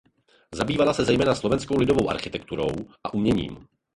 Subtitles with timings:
[0.53, 2.69] Zabývala se zejména slovenskou lidovou architekturou
[3.03, 3.67] a uměním.